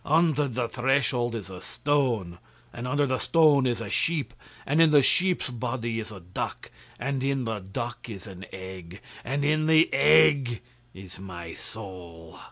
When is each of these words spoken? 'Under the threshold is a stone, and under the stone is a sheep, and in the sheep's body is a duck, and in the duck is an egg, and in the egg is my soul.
'Under 0.03 0.47
the 0.47 0.67
threshold 0.67 1.35
is 1.35 1.47
a 1.47 1.61
stone, 1.61 2.39
and 2.73 2.87
under 2.87 3.05
the 3.05 3.19
stone 3.19 3.67
is 3.67 3.79
a 3.79 3.89
sheep, 3.91 4.33
and 4.65 4.81
in 4.81 4.89
the 4.89 5.03
sheep's 5.03 5.51
body 5.51 5.99
is 5.99 6.11
a 6.11 6.19
duck, 6.19 6.71
and 6.99 7.23
in 7.23 7.43
the 7.43 7.59
duck 7.59 8.09
is 8.09 8.25
an 8.25 8.43
egg, 8.51 8.99
and 9.23 9.45
in 9.45 9.67
the 9.67 9.93
egg 9.93 10.61
is 10.95 11.19
my 11.19 11.53
soul. 11.53 12.39